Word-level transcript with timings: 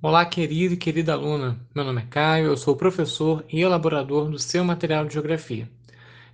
Olá, 0.00 0.24
querido 0.24 0.74
e 0.74 0.76
querida 0.76 1.12
aluna. 1.12 1.58
Meu 1.74 1.84
nome 1.84 2.00
é 2.00 2.06
Caio, 2.08 2.46
eu 2.46 2.56
sou 2.56 2.76
professor 2.76 3.44
e 3.50 3.60
elaborador 3.60 4.30
do 4.30 4.38
seu 4.38 4.62
material 4.62 5.04
de 5.04 5.14
geografia. 5.14 5.68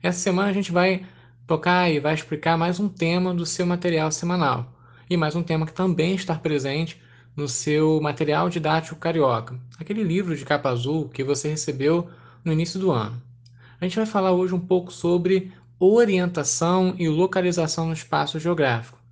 Essa 0.03 0.19
semana 0.19 0.51
a 0.51 0.53
gente 0.53 0.71
vai 0.71 1.07
tocar 1.47 1.91
e 1.91 1.99
vai 1.99 2.13
explicar 2.13 2.59
mais 2.59 2.79
um 2.79 2.91
tema 2.91 3.33
do 3.33 3.47
seu 3.47 3.65
material 3.65 4.13
semanal 4.13 4.71
e 5.09 5.17
mais 5.17 5.35
um 5.35 5.43
tema 5.43 5.65
que 5.65 5.73
também 5.73 6.15
está 6.15 6.35
presente 6.35 7.01
no 7.35 7.49
seu 7.49 7.99
material 8.03 8.51
didático 8.51 9.01
carioca, 9.01 9.59
aquele 9.79 10.03
livro 10.03 10.37
de 10.37 10.45
capa 10.45 10.69
azul 10.69 11.09
que 11.09 11.25
você 11.25 11.49
recebeu 11.49 12.11
no 12.45 12.53
início 12.53 12.79
do 12.79 12.93
ano. 12.93 13.19
A 13.81 13.87
gente 13.87 13.97
vai 13.97 14.05
falar 14.05 14.33
hoje 14.33 14.55
um 14.55 14.61
pouco 14.61 14.93
sobre 14.93 15.51
orientação 15.79 16.95
e 16.99 17.09
localização 17.09 17.87
no 17.87 17.95
espaço 17.95 18.39
geográfico. 18.39 19.04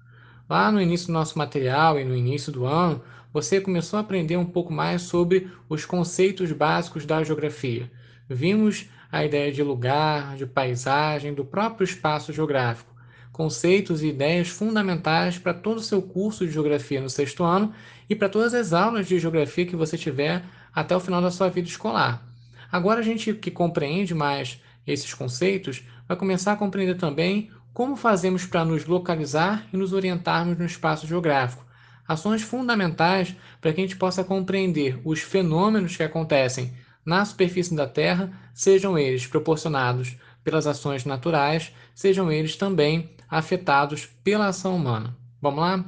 Lá 0.49 0.71
no 0.71 0.81
início 0.81 1.07
do 1.07 1.13
nosso 1.13 1.39
material 1.39 1.99
e 1.99 2.05
no 2.05 2.17
início 2.17 2.53
do 2.53 2.67
ano, 2.67 3.03
você 3.33 3.61
começou 3.61 3.97
a 3.97 4.01
aprender 4.01 4.37
um 4.37 4.45
pouco 4.45 4.73
mais 4.73 5.03
sobre 5.03 5.51
os 5.69 5.87
conceitos 5.87 6.53
básicos 6.53 7.07
da 7.07 7.23
geografia. 7.25 7.91
Vimos 8.29 8.89
a 9.11 9.25
ideia 9.25 9.53
de 9.53 9.63
lugar, 9.63 10.37
de 10.37 10.47
paisagem, 10.47 11.33
do 11.33 11.45
próprio 11.45 11.85
espaço 11.85 12.33
geográfico. 12.33 12.93
Conceitos 13.31 14.03
e 14.03 14.09
ideias 14.09 14.49
fundamentais 14.49 15.39
para 15.39 15.55
todo 15.55 15.79
o 15.79 15.83
seu 15.83 16.03
curso 16.03 16.47
de 16.47 16.53
geografia 16.53 17.01
no 17.01 17.09
sexto 17.09 17.43
ano 17.45 17.73
e 18.09 18.15
para 18.15 18.29
todas 18.29 18.53
as 18.53 18.73
aulas 18.75 19.07
de 19.07 19.19
geografia 19.19 19.65
que 19.65 19.77
você 19.77 19.97
tiver 19.97 20.45
até 20.75 20.95
o 20.95 21.01
final 21.01 21.23
da 21.23 21.31
sua 21.31 21.49
vida 21.49 21.69
escolar. 21.69 22.27
Agora 22.71 23.01
a 23.01 23.03
gente 23.03 23.33
que 23.35 23.51
compreende 23.51 24.15
mais 24.15 24.61
esses 24.87 25.15
conceitos 25.15 25.83
vai 26.07 26.17
começar 26.17 26.53
a 26.53 26.57
compreender 26.57 26.97
também 26.97 27.51
como 27.73 27.97
fazemos 27.97 28.45
para 28.47 28.65
nos 28.65 28.87
localizar 28.87 29.67
e 29.73 29.77
nos 29.77 29.93
orientarmos 29.93 30.59
no 30.59 30.67
espaço 30.67 31.07
geográfico 31.07 31.65
ações 32.07 32.43
fundamentais 32.43 33.35
para 33.61 33.73
que 33.73 33.81
a 33.81 33.85
gente 33.85 33.97
possa 33.97 34.25
compreender 34.25 35.01
os 35.05 35.21
fenômenos 35.21 35.97
que 35.97 36.03
acontecem 36.03 36.73
na 37.05 37.25
superfície 37.25 37.75
da 37.75 37.87
Terra, 37.87 38.33
sejam 38.55 38.99
eles 38.99 39.27
proporcionados 39.27 40.17
pelas 40.45 40.67
ações 40.67 41.05
naturais, 41.05 41.73
sejam 41.95 42.31
eles 42.31 42.57
também 42.57 43.11
afetados 43.29 44.07
pela 44.23 44.49
ação 44.49 44.77
humana. 44.77 45.17
Vamos 45.41 45.61
lá? 45.61 45.85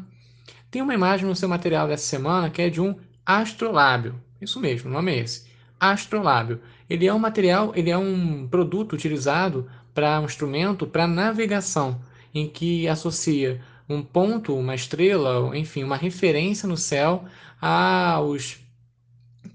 Tem 0.70 0.82
uma 0.82 0.94
imagem 0.94 1.26
no 1.26 1.36
seu 1.36 1.48
material 1.48 1.86
dessa 1.86 2.06
semana 2.06 2.50
que 2.50 2.62
é 2.62 2.68
de 2.68 2.80
um 2.80 2.96
astrolábio. 3.24 4.20
Isso 4.40 4.58
mesmo, 4.60 4.90
o 4.90 4.92
nome 4.92 5.12
é 5.12 5.18
esse. 5.20 5.48
Astrolábio. 5.78 6.60
Ele 6.88 7.06
é 7.06 7.14
um 7.14 7.18
material, 7.18 7.72
ele 7.76 7.90
é 7.90 7.98
um 7.98 8.48
produto 8.48 8.94
utilizado 8.94 9.68
para 9.94 10.20
um 10.20 10.24
instrumento 10.24 10.86
para 10.86 11.06
navegação, 11.06 12.00
em 12.34 12.48
que 12.48 12.88
associa 12.88 13.60
um 13.88 14.02
ponto, 14.02 14.56
uma 14.56 14.74
estrela, 14.74 15.56
enfim, 15.56 15.84
uma 15.84 15.96
referência 15.96 16.68
no 16.68 16.76
céu 16.76 17.24
aos 17.60 18.58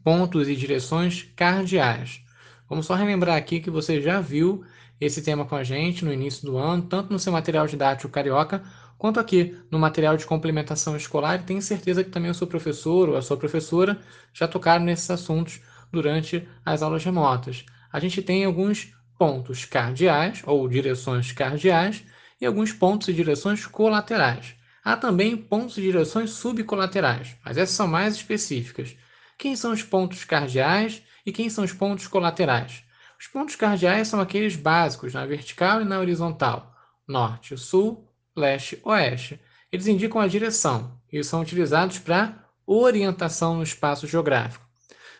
pontos 0.03 0.47
e 0.47 0.55
direções 0.55 1.27
cardeais. 1.35 2.21
Vamos 2.69 2.85
só 2.85 2.95
relembrar 2.95 3.35
aqui 3.35 3.59
que 3.59 3.69
você 3.69 4.01
já 4.01 4.21
viu 4.21 4.63
esse 5.01 5.21
tema 5.21 5.45
com 5.45 5.55
a 5.55 5.63
gente 5.63 6.05
no 6.05 6.13
início 6.13 6.45
do 6.45 6.57
ano, 6.57 6.83
tanto 6.83 7.11
no 7.11 7.19
seu 7.19 7.33
material 7.33 7.67
didático 7.67 8.11
carioca, 8.11 8.63
quanto 8.97 9.19
aqui 9.19 9.57
no 9.71 9.79
material 9.79 10.17
de 10.17 10.25
complementação 10.25 10.95
escolar, 10.95 11.39
e 11.39 11.43
tenho 11.43 11.61
certeza 11.61 12.03
que 12.03 12.09
também 12.09 12.29
o 12.29 12.35
seu 12.35 12.45
professor 12.45 13.09
ou 13.09 13.15
a 13.15 13.21
sua 13.21 13.37
professora 13.37 13.99
já 14.33 14.47
tocaram 14.47 14.83
nesses 14.85 15.09
assuntos 15.09 15.61
durante 15.91 16.47
as 16.65 16.81
aulas 16.81 17.03
remotas. 17.03 17.65
A 17.91 17.99
gente 17.99 18.21
tem 18.21 18.45
alguns 18.45 18.93
pontos 19.19 19.65
cardeais 19.65 20.41
ou 20.45 20.65
direções 20.69 21.33
cardeais 21.33 22.05
e 22.39 22.45
alguns 22.45 22.71
pontos 22.71 23.09
e 23.09 23.13
direções 23.13 23.65
colaterais. 23.65 24.55
Há 24.81 24.95
também 24.95 25.35
pontos 25.35 25.77
e 25.77 25.81
direções 25.81 26.29
subcolaterais, 26.29 27.35
mas 27.43 27.57
essas 27.57 27.75
são 27.75 27.85
mais 27.85 28.15
específicas. 28.15 28.95
Quem 29.37 29.57
são 29.57 29.73
os 29.73 29.83
pontos 29.83 30.23
cardeais 30.23 31.03
e 31.25 31.33
quem 31.33 31.49
são 31.49 31.65
os 31.65 31.73
pontos 31.73 32.07
colaterais? 32.07 32.83
Os 33.19 33.27
pontos 33.27 33.57
cardeais 33.57 34.07
são 34.07 34.21
aqueles 34.21 34.55
básicos 34.55 35.13
na 35.13 35.25
vertical 35.25 35.81
e 35.81 35.85
na 35.85 35.99
horizontal, 35.99 36.73
norte, 37.05 37.57
sul, 37.57 38.09
leste, 38.33 38.79
oeste. 38.85 39.37
Eles 39.69 39.87
indicam 39.87 40.21
a 40.21 40.27
direção 40.27 40.97
e 41.11 41.21
são 41.25 41.41
utilizados 41.41 41.99
para 41.99 42.45
orientação 42.65 43.57
no 43.57 43.63
espaço 43.63 44.07
geográfico. 44.07 44.65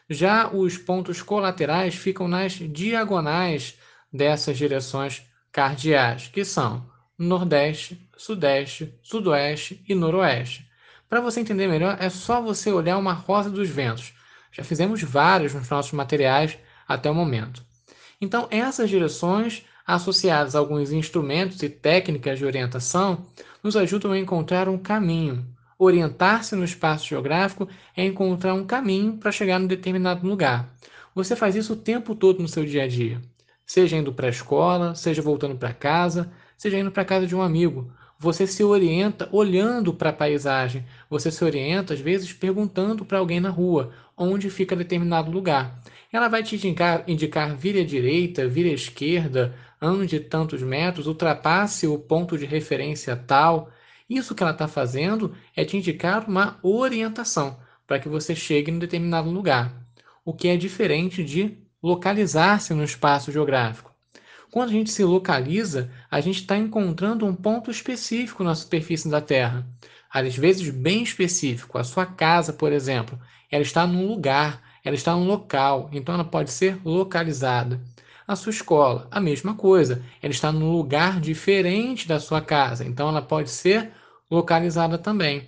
Já 0.09 0.49
os 0.49 0.77
pontos 0.77 1.21
colaterais 1.21 1.95
ficam 1.95 2.29
nas 2.29 2.53
diagonais 2.53 3.77
dessas 4.11 4.57
direções 4.57 5.23
cardeais, 5.51 6.27
que 6.27 6.43
são 6.45 6.85
Nordeste, 7.17 7.99
Sudeste, 8.17 8.93
Sudoeste 9.01 9.83
e 9.87 9.95
Noroeste. 9.95 10.69
Para 11.09 11.21
você 11.21 11.39
entender 11.39 11.67
melhor, 11.67 11.97
é 11.99 12.09
só 12.09 12.41
você 12.41 12.71
olhar 12.71 12.97
uma 12.97 13.13
rosa 13.13 13.49
dos 13.49 13.69
ventos. 13.69 14.13
Já 14.51 14.63
fizemos 14.63 15.01
vários 15.01 15.53
nos 15.53 15.69
nossos 15.69 15.91
materiais 15.91 16.57
até 16.87 17.09
o 17.09 17.15
momento. 17.15 17.63
Então, 18.21 18.47
essas 18.51 18.89
direções, 18.89 19.63
associadas 19.85 20.55
a 20.55 20.59
alguns 20.59 20.91
instrumentos 20.91 21.63
e 21.63 21.69
técnicas 21.69 22.37
de 22.37 22.45
orientação, 22.45 23.25
nos 23.63 23.75
ajudam 23.75 24.11
a 24.11 24.19
encontrar 24.19 24.69
um 24.69 24.77
caminho. 24.77 25.45
Orientar-se 25.77 26.55
no 26.55 26.63
espaço 26.63 27.07
geográfico 27.07 27.67
é 27.95 28.05
encontrar 28.05 28.53
um 28.53 28.65
caminho 28.65 29.17
para 29.17 29.31
chegar 29.31 29.59
em 29.59 29.67
determinado 29.67 30.27
lugar. 30.27 30.69
Você 31.15 31.35
faz 31.35 31.55
isso 31.55 31.73
o 31.73 31.77
tempo 31.77 32.13
todo 32.13 32.41
no 32.41 32.47
seu 32.47 32.65
dia 32.65 32.83
a 32.83 32.87
dia, 32.87 33.21
seja 33.69 33.95
indo 33.95 34.11
para 34.11 34.25
a 34.25 34.31
escola, 34.31 34.95
seja 34.95 35.21
voltando 35.21 35.55
para 35.55 35.71
casa, 35.71 36.31
seja 36.57 36.79
indo 36.79 36.89
para 36.89 37.05
casa 37.05 37.27
de 37.27 37.35
um 37.35 37.41
amigo. 37.43 37.93
Você 38.17 38.47
se 38.47 38.63
orienta 38.63 39.29
olhando 39.31 39.93
para 39.93 40.09
a 40.09 40.13
paisagem. 40.13 40.83
Você 41.07 41.29
se 41.29 41.43
orienta, 41.45 41.93
às 41.93 41.99
vezes, 41.99 42.33
perguntando 42.33 43.05
para 43.05 43.19
alguém 43.19 43.39
na 43.39 43.51
rua 43.51 43.91
onde 44.17 44.49
fica 44.49 44.75
determinado 44.75 45.29
lugar. 45.29 45.83
Ela 46.11 46.27
vai 46.27 46.41
te 46.41 46.55
indicar, 46.55 47.03
indicar 47.07 47.55
vire 47.55 47.81
à 47.81 47.85
direita, 47.85 48.47
vire 48.47 48.71
à 48.71 48.73
esquerda, 48.73 49.53
ande 49.79 50.19
tantos 50.19 50.63
metros, 50.63 51.05
ultrapasse 51.05 51.85
o 51.85 51.99
ponto 51.99 52.39
de 52.39 52.47
referência 52.47 53.15
tal. 53.15 53.69
Isso 54.09 54.33
que 54.33 54.41
ela 54.41 54.51
está 54.51 54.67
fazendo 54.67 55.35
é 55.55 55.63
te 55.63 55.77
indicar 55.77 56.27
uma 56.27 56.57
orientação 56.63 57.59
para 57.85 57.99
que 57.99 58.09
você 58.09 58.35
chegue 58.35 58.71
em 58.71 58.79
determinado 58.79 59.29
lugar, 59.29 59.85
o 60.25 60.33
que 60.33 60.47
é 60.47 60.57
diferente 60.57 61.23
de 61.23 61.68
localizar-se 61.81 62.73
no 62.73 62.83
espaço 62.83 63.31
geográfico. 63.31 63.93
Quando 64.51 64.69
a 64.69 64.73
gente 64.73 64.89
se 64.89 65.03
localiza, 65.03 65.91
a 66.09 66.19
gente 66.19 66.41
está 66.41 66.57
encontrando 66.57 67.25
um 67.25 67.35
ponto 67.35 67.69
específico 67.69 68.43
na 68.43 68.55
superfície 68.55 69.09
da 69.09 69.21
Terra. 69.21 69.67
Às 70.11 70.35
vezes, 70.35 70.69
bem 70.69 71.03
específico. 71.03 71.77
A 71.77 71.83
sua 71.83 72.05
casa, 72.05 72.51
por 72.51 72.71
exemplo, 72.71 73.19
ela 73.51 73.61
está 73.61 73.85
num 73.85 74.07
lugar, 74.07 74.61
ela 74.83 74.95
está 74.95 75.15
num 75.15 75.27
local, 75.27 75.89
então 75.93 76.15
ela 76.15 76.23
pode 76.23 76.51
ser 76.51 76.79
localizada. 76.83 77.79
A 78.27 78.35
sua 78.35 78.51
escola, 78.51 79.07
a 79.11 79.19
mesma 79.19 79.55
coisa, 79.55 80.03
ela 80.21 80.31
está 80.31 80.51
num 80.51 80.71
lugar 80.71 81.19
diferente 81.19 82.07
da 82.07 82.19
sua 82.19 82.41
casa, 82.41 82.85
então 82.85 83.09
ela 83.09 83.21
pode 83.21 83.49
ser 83.49 83.91
localizada 84.29 84.97
também. 84.97 85.47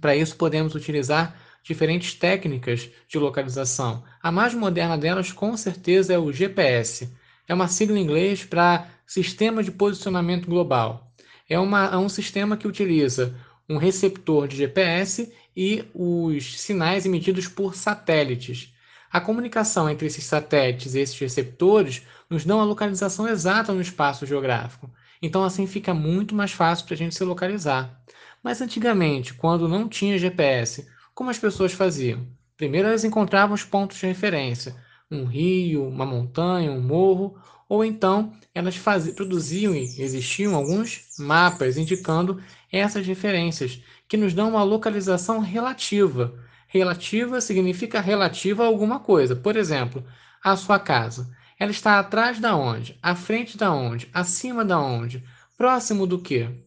Para 0.00 0.14
isso, 0.16 0.36
podemos 0.36 0.74
utilizar 0.74 1.36
diferentes 1.66 2.14
técnicas 2.14 2.88
de 3.08 3.18
localização. 3.18 4.04
A 4.22 4.30
mais 4.30 4.54
moderna 4.54 4.96
delas, 4.96 5.32
com 5.32 5.56
certeza, 5.56 6.14
é 6.14 6.18
o 6.18 6.32
GPS 6.32 7.10
é 7.48 7.54
uma 7.54 7.68
sigla 7.68 7.98
em 7.98 8.02
inglês 8.02 8.44
para 8.44 8.88
Sistema 9.06 9.62
de 9.62 9.70
Posicionamento 9.70 10.48
Global. 10.48 11.12
É, 11.48 11.58
uma, 11.58 11.86
é 11.86 11.96
um 11.96 12.08
sistema 12.08 12.56
que 12.56 12.66
utiliza 12.66 13.36
um 13.68 13.76
receptor 13.76 14.48
de 14.48 14.56
GPS 14.56 15.32
e 15.56 15.84
os 15.94 16.60
sinais 16.60 17.06
emitidos 17.06 17.46
por 17.46 17.76
satélites. 17.76 18.74
A 19.10 19.20
comunicação 19.20 19.88
entre 19.88 20.08
esses 20.08 20.24
satélites 20.24 20.94
e 20.94 21.00
esses 21.00 21.18
receptores 21.18 22.02
nos 22.28 22.44
dão 22.44 22.60
a 22.60 22.64
localização 22.64 23.28
exata 23.28 23.72
no 23.72 23.80
espaço 23.80 24.26
geográfico. 24.26 24.90
Então, 25.22 25.44
assim 25.44 25.66
fica 25.66 25.94
muito 25.94 26.34
mais 26.34 26.52
fácil 26.52 26.84
para 26.84 26.94
a 26.94 26.98
gente 26.98 27.14
se 27.14 27.24
localizar. 27.24 28.00
Mas 28.42 28.60
antigamente, 28.60 29.34
quando 29.34 29.68
não 29.68 29.88
tinha 29.88 30.18
GPS, 30.18 30.86
como 31.16 31.30
as 31.30 31.38
pessoas 31.38 31.72
faziam? 31.72 32.24
Primeiro, 32.58 32.88
elas 32.88 33.02
encontravam 33.02 33.54
os 33.54 33.64
pontos 33.64 33.98
de 33.98 34.06
referência 34.06 34.76
um 35.10 35.24
rio, 35.24 35.88
uma 35.88 36.04
montanha, 36.04 36.70
um 36.70 36.80
morro, 36.80 37.38
ou 37.68 37.84
então 37.84 38.32
elas 38.54 38.76
faziam, 38.76 39.14
produziam 39.14 39.74
e 39.74 40.00
existiam 40.00 40.54
alguns 40.54 41.08
mapas 41.18 41.76
indicando 41.76 42.42
essas 42.70 43.06
referências, 43.06 43.80
que 44.08 44.16
nos 44.16 44.34
dão 44.34 44.50
uma 44.50 44.62
localização 44.62 45.38
relativa. 45.38 46.34
Relativa 46.68 47.40
significa 47.40 48.00
relativa 48.00 48.64
a 48.64 48.66
alguma 48.66 49.00
coisa. 49.00 49.34
Por 49.34 49.56
exemplo, 49.56 50.04
a 50.42 50.54
sua 50.54 50.78
casa. 50.78 51.30
Ela 51.58 51.70
está 51.70 51.98
atrás 51.98 52.38
da 52.38 52.54
onde? 52.54 52.98
À 53.02 53.14
frente 53.14 53.56
da 53.56 53.72
onde? 53.72 54.10
Acima 54.12 54.64
da 54.64 54.78
onde? 54.78 55.24
Próximo 55.56 56.06
do 56.06 56.18
que? 56.18 56.65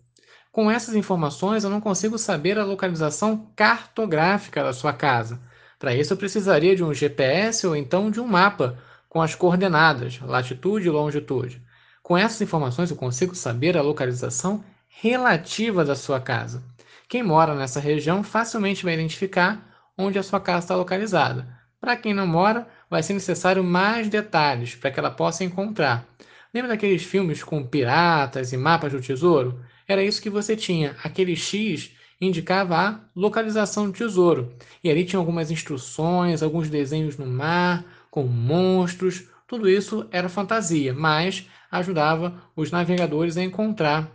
Com 0.51 0.69
essas 0.69 0.95
informações, 0.95 1.63
eu 1.63 1.69
não 1.69 1.79
consigo 1.79 2.17
saber 2.17 2.57
a 2.57 2.65
localização 2.65 3.51
cartográfica 3.55 4.63
da 4.63 4.73
sua 4.73 4.91
casa. 4.91 5.39
Para 5.77 5.95
isso, 5.95 6.13
eu 6.13 6.17
precisaria 6.17 6.75
de 6.75 6.83
um 6.83 6.93
GPS 6.93 7.67
ou 7.67 7.75
então 7.75 8.09
de 8.09 8.19
um 8.19 8.27
mapa 8.27 8.77
com 9.07 9.21
as 9.21 9.35
coordenadas, 9.35 10.19
latitude 10.19 10.87
e 10.87 10.91
longitude. 10.91 11.61
Com 12.01 12.17
essas 12.17 12.41
informações, 12.41 12.89
eu 12.89 12.97
consigo 12.97 13.35
saber 13.35 13.77
a 13.77 13.81
localização 13.81 14.63
relativa 14.87 15.85
da 15.85 15.95
sua 15.95 16.19
casa. 16.19 16.63
Quem 17.07 17.23
mora 17.23 17.53
nessa 17.53 17.79
região 17.79 18.23
facilmente 18.23 18.83
vai 18.83 18.95
identificar 18.95 19.63
onde 19.97 20.17
a 20.17 20.23
sua 20.23 20.39
casa 20.39 20.65
está 20.65 20.75
localizada. 20.75 21.47
Para 21.79 21.95
quem 21.95 22.13
não 22.13 22.27
mora, 22.27 22.67
vai 22.89 23.03
ser 23.03 23.13
necessário 23.13 23.63
mais 23.63 24.09
detalhes 24.09 24.75
para 24.75 24.91
que 24.91 24.99
ela 24.99 25.11
possa 25.11 25.43
encontrar. 25.43 26.05
Lembra 26.53 26.69
daqueles 26.69 27.03
filmes 27.03 27.43
com 27.43 27.65
piratas 27.65 28.51
e 28.51 28.57
mapas 28.57 28.91
do 28.91 28.99
tesouro? 29.01 29.63
Era 29.89 30.03
isso 30.03 30.21
que 30.21 30.29
você 30.29 30.55
tinha. 30.55 30.95
Aquele 31.03 31.35
X 31.35 31.89
indicava 32.21 32.77
a 32.77 32.99
localização 33.15 33.87
do 33.87 33.91
tesouro. 33.91 34.53
E 34.83 34.89
ali 34.91 35.03
tinha 35.03 35.19
algumas 35.19 35.49
instruções, 35.49 36.43
alguns 36.43 36.69
desenhos 36.69 37.17
no 37.17 37.25
mar, 37.25 37.83
com 38.11 38.23
monstros. 38.23 39.23
Tudo 39.47 39.67
isso 39.67 40.07
era 40.11 40.29
fantasia, 40.29 40.93
mas 40.93 41.47
ajudava 41.71 42.39
os 42.55 42.69
navegadores 42.69 43.35
a 43.35 43.43
encontrar 43.43 44.11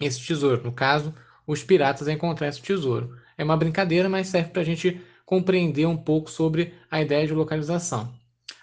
esse 0.00 0.24
tesouro. 0.24 0.62
No 0.62 0.70
caso, 0.70 1.12
os 1.44 1.64
piratas 1.64 2.06
a 2.06 2.12
encontrar 2.12 2.46
esse 2.46 2.62
tesouro. 2.62 3.18
É 3.36 3.42
uma 3.42 3.56
brincadeira, 3.56 4.08
mas 4.08 4.28
serve 4.28 4.50
para 4.50 4.62
a 4.62 4.64
gente 4.64 5.00
compreender 5.26 5.86
um 5.86 5.96
pouco 5.96 6.30
sobre 6.30 6.72
a 6.88 7.02
ideia 7.02 7.26
de 7.26 7.34
localização. 7.34 8.14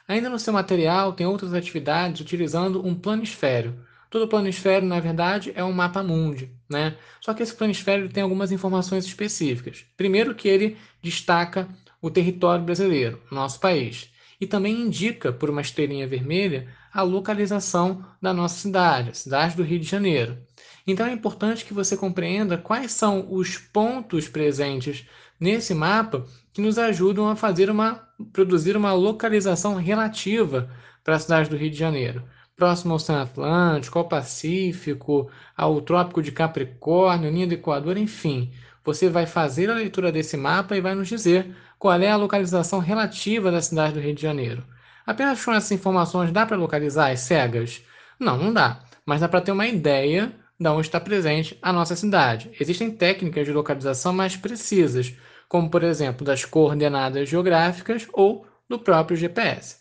Ainda 0.07 0.29
no 0.29 0.39
seu 0.39 0.53
material 0.53 1.11
tem 1.11 1.27
outras 1.27 1.53
atividades 1.53 2.21
utilizando 2.21 2.87
um 2.87 2.95
planisfério. 2.95 3.75
Todo 4.11 4.27
planisfério, 4.27 4.85
na 4.85 4.99
verdade, 4.99 5.53
é 5.55 5.63
um 5.63 5.71
mapa 5.71 6.03
mundi, 6.03 6.51
né? 6.69 6.97
Só 7.21 7.33
que 7.33 7.41
esse 7.41 7.55
planisfério 7.55 8.09
tem 8.09 8.21
algumas 8.21 8.51
informações 8.51 9.05
específicas. 9.05 9.85
Primeiro 9.95 10.35
que 10.35 10.49
ele 10.49 10.77
destaca 11.01 11.69
o 12.01 12.11
território 12.11 12.65
brasileiro, 12.65 13.21
nosso 13.31 13.61
país, 13.61 14.11
e 14.39 14.45
também 14.45 14.81
indica, 14.81 15.31
por 15.31 15.49
uma 15.49 15.61
estrelinha 15.61 16.05
vermelha, 16.05 16.67
a 16.93 17.01
localização 17.03 18.05
da 18.21 18.33
nossa 18.33 18.59
cidade, 18.59 19.11
a 19.11 19.13
cidade 19.13 19.55
do 19.55 19.63
Rio 19.63 19.79
de 19.79 19.87
Janeiro. 19.87 20.37
Então 20.85 21.05
é 21.05 21.13
importante 21.13 21.63
que 21.63 21.73
você 21.73 21.95
compreenda 21.95 22.57
quais 22.57 22.91
são 22.91 23.31
os 23.31 23.57
pontos 23.57 24.27
presentes 24.27 25.07
nesse 25.39 25.73
mapa 25.73 26.25
que 26.51 26.59
nos 26.59 26.77
ajudam 26.77 27.29
a 27.29 27.35
fazer 27.37 27.69
uma 27.69 28.05
produzir 28.33 28.75
uma 28.75 28.91
localização 28.93 29.75
relativa 29.75 30.69
para 31.01 31.15
a 31.15 31.19
cidade 31.19 31.49
do 31.49 31.55
Rio 31.55 31.71
de 31.71 31.77
Janeiro, 31.77 32.23
próximo 32.55 32.91
ao 32.91 32.97
Oceano 32.97 33.23
Atlântico, 33.23 33.97
ao 33.97 34.07
Pacífico, 34.07 35.29
ao 35.55 35.81
Trópico 35.81 36.21
de 36.21 36.31
Capricórnio, 36.31 37.31
linha 37.31 37.47
do 37.47 37.53
Equador, 37.53 37.97
enfim. 37.97 38.51
Você 38.83 39.09
vai 39.09 39.25
fazer 39.25 39.69
a 39.69 39.75
leitura 39.75 40.11
desse 40.11 40.37
mapa 40.37 40.75
e 40.75 40.81
vai 40.81 40.95
nos 40.95 41.07
dizer 41.07 41.55
qual 41.77 41.99
é 41.99 42.09
a 42.09 42.15
localização 42.15 42.79
relativa 42.79 43.51
da 43.51 43.61
cidade 43.61 43.93
do 43.93 43.99
Rio 43.99 44.13
de 44.13 44.21
Janeiro. 44.21 44.63
Apenas 45.05 45.43
com 45.43 45.51
essas 45.51 45.71
informações 45.71 46.31
dá 46.31 46.45
para 46.45 46.57
localizar 46.57 47.11
as 47.11 47.21
cegas? 47.21 47.83
Não, 48.19 48.37
não 48.37 48.53
dá. 48.53 48.79
Mas 49.05 49.21
dá 49.21 49.27
para 49.27 49.41
ter 49.41 49.51
uma 49.51 49.67
ideia 49.67 50.31
de 50.59 50.69
onde 50.69 50.81
está 50.81 50.99
presente 50.99 51.57
a 51.61 51.73
nossa 51.73 51.95
cidade. 51.95 52.51
Existem 52.59 52.91
técnicas 52.91 53.45
de 53.45 53.51
localização 53.51 54.13
mais 54.13 54.37
precisas, 54.37 55.15
como 55.49 55.69
por 55.69 55.83
exemplo 55.83 56.23
das 56.23 56.45
coordenadas 56.45 57.27
geográficas 57.27 58.07
ou 58.13 58.45
do 58.69 58.77
próprio 58.77 59.17
GPS. 59.17 59.80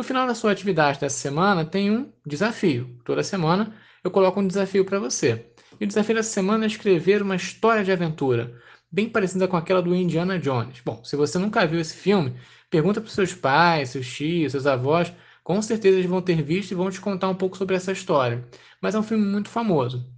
No 0.00 0.04
final 0.04 0.26
da 0.26 0.34
sua 0.34 0.52
atividade 0.52 0.98
dessa 0.98 1.18
semana 1.18 1.62
tem 1.62 1.90
um 1.90 2.10
desafio. 2.24 2.98
Toda 3.04 3.22
semana 3.22 3.74
eu 4.02 4.10
coloco 4.10 4.40
um 4.40 4.46
desafio 4.46 4.82
para 4.82 4.98
você. 4.98 5.52
E 5.78 5.84
o 5.84 5.86
desafio 5.86 6.14
dessa 6.14 6.30
semana 6.30 6.64
é 6.64 6.68
escrever 6.68 7.20
uma 7.20 7.36
história 7.36 7.84
de 7.84 7.92
aventura, 7.92 8.58
bem 8.90 9.10
parecida 9.10 9.46
com 9.46 9.58
aquela 9.58 9.82
do 9.82 9.94
Indiana 9.94 10.38
Jones. 10.38 10.80
Bom, 10.82 11.04
se 11.04 11.16
você 11.16 11.38
nunca 11.38 11.66
viu 11.66 11.78
esse 11.78 11.94
filme, 11.94 12.34
pergunta 12.70 12.98
para 12.98 13.10
seus 13.10 13.34
pais, 13.34 13.90
seus 13.90 14.10
tios, 14.10 14.52
seus 14.52 14.66
avós, 14.66 15.12
com 15.44 15.60
certeza 15.60 15.98
eles 15.98 16.08
vão 16.08 16.22
ter 16.22 16.40
visto 16.42 16.70
e 16.70 16.74
vão 16.74 16.90
te 16.90 16.98
contar 16.98 17.28
um 17.28 17.34
pouco 17.34 17.58
sobre 17.58 17.76
essa 17.76 17.92
história. 17.92 18.48
Mas 18.80 18.94
é 18.94 18.98
um 18.98 19.02
filme 19.02 19.26
muito 19.26 19.50
famoso. 19.50 20.10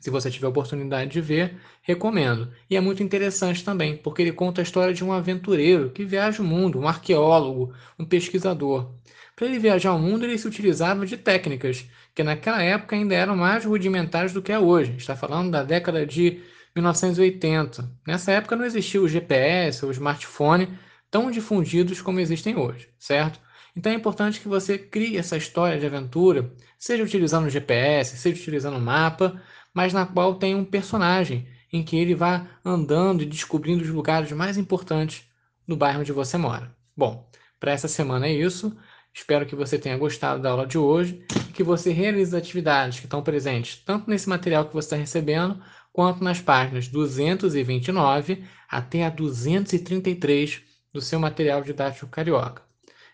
Se 0.00 0.10
você 0.10 0.30
tiver 0.30 0.48
oportunidade 0.48 1.10
de 1.10 1.20
ver, 1.20 1.58
recomendo. 1.82 2.50
E 2.68 2.76
é 2.76 2.80
muito 2.80 3.02
interessante 3.02 3.62
também, 3.62 3.98
porque 3.98 4.22
ele 4.22 4.32
conta 4.32 4.60
a 4.60 4.64
história 4.64 4.94
de 4.94 5.04
um 5.04 5.12
aventureiro 5.12 5.90
que 5.90 6.04
viaja 6.04 6.42
o 6.42 6.44
mundo, 6.44 6.80
um 6.80 6.88
arqueólogo, 6.88 7.72
um 7.98 8.04
pesquisador. 8.04 8.90
Para 9.36 9.46
ele 9.46 9.58
viajar 9.58 9.94
o 9.94 9.98
mundo, 9.98 10.24
ele 10.24 10.38
se 10.38 10.48
utilizava 10.48 11.06
de 11.06 11.16
técnicas 11.16 11.86
que 12.14 12.22
naquela 12.22 12.62
época 12.62 12.96
ainda 12.96 13.14
eram 13.14 13.36
mais 13.36 13.64
rudimentares 13.64 14.32
do 14.32 14.42
que 14.42 14.52
é 14.52 14.58
hoje. 14.58 14.94
Está 14.96 15.14
falando 15.14 15.50
da 15.50 15.62
década 15.62 16.04
de 16.04 16.40
1980. 16.74 17.90
Nessa 18.06 18.32
época 18.32 18.56
não 18.56 18.64
existia 18.64 19.00
o 19.00 19.08
GPS 19.08 19.84
ou 19.84 19.90
o 19.90 19.92
smartphone 19.92 20.78
tão 21.10 21.30
difundidos 21.30 22.00
como 22.00 22.20
existem 22.20 22.56
hoje, 22.56 22.88
certo? 22.98 23.40
Então 23.76 23.92
é 23.92 23.94
importante 23.94 24.40
que 24.40 24.48
você 24.48 24.78
crie 24.78 25.16
essa 25.16 25.36
história 25.36 25.78
de 25.78 25.86
aventura, 25.86 26.52
seja 26.78 27.04
utilizando 27.04 27.46
o 27.46 27.50
GPS, 27.50 28.16
seja 28.16 28.40
utilizando 28.40 28.76
o 28.76 28.80
mapa, 28.80 29.40
mas 29.74 29.92
na 29.92 30.06
qual 30.06 30.34
tem 30.34 30.54
um 30.54 30.64
personagem 30.64 31.46
em 31.72 31.82
que 31.82 31.96
ele 31.96 32.14
vá 32.14 32.46
andando 32.64 33.22
e 33.22 33.26
descobrindo 33.26 33.82
os 33.82 33.90
lugares 33.90 34.32
mais 34.32 34.58
importantes 34.58 35.24
do 35.66 35.76
bairro 35.76 36.00
onde 36.00 36.12
você 36.12 36.36
mora. 36.36 36.74
Bom, 36.96 37.28
para 37.58 37.72
essa 37.72 37.88
semana 37.88 38.26
é 38.26 38.32
isso. 38.32 38.76
Espero 39.12 39.46
que 39.46 39.56
você 39.56 39.78
tenha 39.78 39.96
gostado 39.96 40.42
da 40.42 40.50
aula 40.50 40.66
de 40.66 40.78
hoje 40.78 41.24
e 41.48 41.52
que 41.52 41.62
você 41.62 41.92
realize 41.92 42.34
as 42.34 42.42
atividades 42.42 43.00
que 43.00 43.06
estão 43.06 43.22
presentes 43.22 43.82
tanto 43.84 44.08
nesse 44.08 44.28
material 44.28 44.66
que 44.66 44.74
você 44.74 44.86
está 44.86 44.96
recebendo, 44.96 45.60
quanto 45.92 46.22
nas 46.22 46.40
páginas 46.40 46.88
229 46.88 48.44
até 48.68 49.04
a 49.04 49.10
233 49.10 50.62
do 50.92 51.00
seu 51.00 51.18
material 51.18 51.62
didático 51.62 52.06
carioca. 52.06 52.62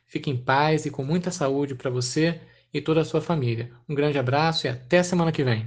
Fique 0.06 0.30
em 0.30 0.36
paz 0.36 0.86
e 0.86 0.90
com 0.90 1.04
muita 1.04 1.30
saúde 1.30 1.74
para 1.74 1.90
você 1.90 2.40
e 2.72 2.80
toda 2.80 3.00
a 3.00 3.04
sua 3.04 3.20
família. 3.20 3.72
Um 3.88 3.94
grande 3.94 4.18
abraço 4.18 4.66
e 4.66 4.70
até 4.70 5.02
semana 5.02 5.32
que 5.32 5.42
vem. 5.42 5.66